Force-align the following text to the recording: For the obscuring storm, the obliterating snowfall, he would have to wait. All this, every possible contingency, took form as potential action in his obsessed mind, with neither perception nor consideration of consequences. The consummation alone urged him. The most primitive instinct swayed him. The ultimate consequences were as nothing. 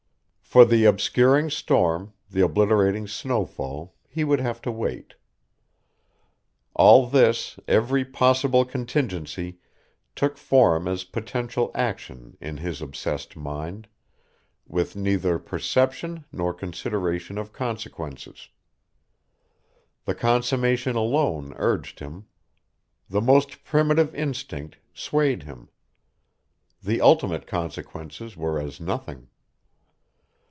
For 0.51 0.65
the 0.65 0.83
obscuring 0.83 1.49
storm, 1.49 2.11
the 2.29 2.41
obliterating 2.41 3.07
snowfall, 3.07 3.95
he 4.09 4.25
would 4.25 4.41
have 4.41 4.61
to 4.63 4.69
wait. 4.71 5.13
All 6.73 7.07
this, 7.07 7.57
every 7.69 8.03
possible 8.03 8.65
contingency, 8.65 9.59
took 10.13 10.37
form 10.37 10.89
as 10.89 11.05
potential 11.05 11.71
action 11.73 12.35
in 12.41 12.57
his 12.57 12.81
obsessed 12.81 13.37
mind, 13.37 13.87
with 14.67 14.93
neither 14.93 15.39
perception 15.39 16.25
nor 16.33 16.53
consideration 16.53 17.37
of 17.37 17.53
consequences. 17.53 18.49
The 20.03 20.15
consummation 20.15 20.97
alone 20.97 21.53
urged 21.55 21.99
him. 22.01 22.25
The 23.09 23.21
most 23.21 23.63
primitive 23.63 24.13
instinct 24.13 24.79
swayed 24.93 25.43
him. 25.43 25.69
The 26.83 26.99
ultimate 26.99 27.47
consequences 27.47 28.35
were 28.35 28.59
as 28.59 28.81
nothing. 28.81 29.29